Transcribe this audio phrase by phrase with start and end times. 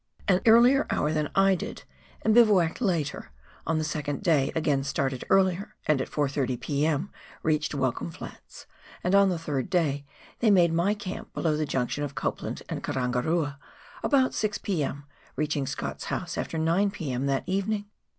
[0.27, 1.83] an earlier hour than I did,
[2.23, 3.25] and bivouacked later,
[3.67, 7.11] and on the second day again started earlier, and at 4.30 P.M.
[7.43, 8.65] reached "Welcome Flats;
[9.03, 10.03] and on the third day
[10.39, 13.59] they made my camp below the junction of Copland and Karangarua
[14.01, 15.03] about 6 p.m.,
[15.35, 17.27] reaching Scott's house after 9 p.m.
[17.27, 17.85] that evening.